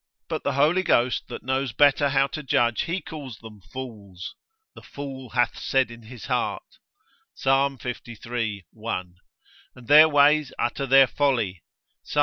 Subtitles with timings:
[0.29, 4.33] But the Holy Ghost that knows better how to judge, he calls them fools.
[4.73, 6.79] The fool hath said in his heart,
[7.37, 7.77] Psal.
[8.25, 8.63] liii.
[8.71, 9.13] 1.
[9.75, 11.61] And their ways utter their folly,
[12.03, 12.19] Psal.